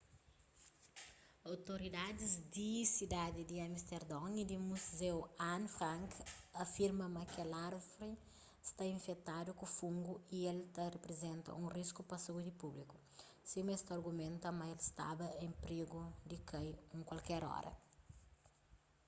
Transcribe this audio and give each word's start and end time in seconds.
outoridadis 1.49 2.31
di 2.55 2.71
sidadi 2.95 3.41
di 3.51 3.57
amisterdon 3.67 4.29
y 4.41 4.43
di 4.51 4.57
muzeu 4.69 5.17
anne 5.51 5.69
frank 5.77 6.09
afirma 6.65 7.05
ma 7.15 7.23
kel 7.33 7.51
árvri 7.67 8.11
sta 8.69 8.83
infetadu 8.97 9.49
ku 9.59 9.65
fungu 9.77 10.13
y 10.37 10.39
el 10.51 10.59
ta 10.75 10.85
riprizenta 10.95 11.57
un 11.63 11.67
risku 11.79 12.01
pa 12.09 12.17
saúdi 12.25 12.51
públiku 12.61 12.95
sima 13.49 13.71
es 13.75 13.83
ta 13.87 13.91
argumenta 13.97 14.47
ma 14.59 14.65
el 14.73 14.77
staba 14.89 15.27
en 15.45 15.51
prigu 15.63 16.01
di 16.29 16.37
kai 16.49 16.67
un 16.95 17.01
kualker 17.09 17.43
óra 17.57 17.71